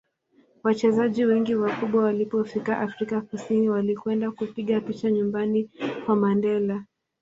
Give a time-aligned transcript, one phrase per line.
[0.63, 5.69] wachezaji wengi wakubwa walipofika afrika kusini walikwenda kupiga picha nyumbani
[6.05, 6.85] kwa mandela